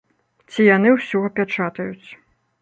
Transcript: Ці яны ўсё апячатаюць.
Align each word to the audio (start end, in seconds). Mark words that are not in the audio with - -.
Ці 0.53 0.65
яны 0.77 0.89
ўсё 0.95 1.21
апячатаюць. 1.29 2.09